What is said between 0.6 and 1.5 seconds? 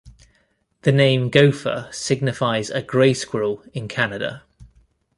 The name